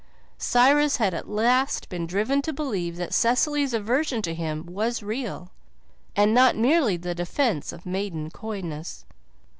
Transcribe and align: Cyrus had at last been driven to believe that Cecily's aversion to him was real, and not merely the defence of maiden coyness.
Cyrus 0.39 0.97
had 0.97 1.13
at 1.13 1.29
last 1.29 1.87
been 1.87 2.07
driven 2.07 2.41
to 2.41 2.51
believe 2.51 2.97
that 2.97 3.13
Cecily's 3.13 3.71
aversion 3.71 4.23
to 4.23 4.33
him 4.33 4.65
was 4.65 5.03
real, 5.03 5.51
and 6.15 6.33
not 6.33 6.55
merely 6.55 6.97
the 6.97 7.13
defence 7.13 7.71
of 7.71 7.85
maiden 7.85 8.31
coyness. 8.31 9.05